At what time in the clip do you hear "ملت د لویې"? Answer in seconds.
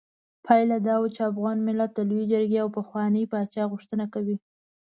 1.67-2.25